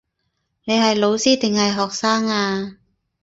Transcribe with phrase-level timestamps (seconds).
[0.63, 2.75] 你係老師定係學生呀